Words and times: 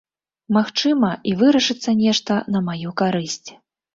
Магчыма, 0.55 1.09
і 1.31 1.33
вырашыцца 1.41 1.95
нешта 2.01 2.37
на 2.55 2.63
маю 2.69 2.95
карысць. 3.03 3.49